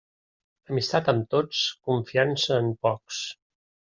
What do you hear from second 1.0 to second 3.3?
amb tots, confiança en pocs.